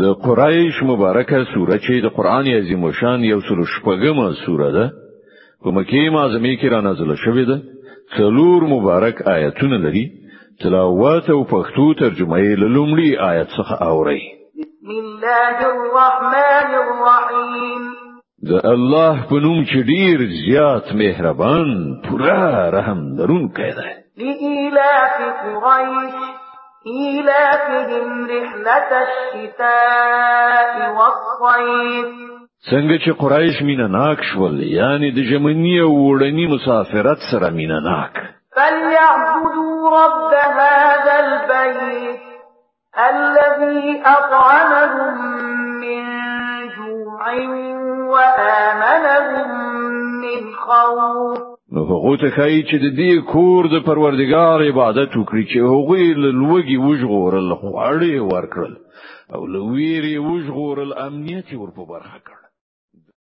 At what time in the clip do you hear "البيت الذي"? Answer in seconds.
41.26-44.02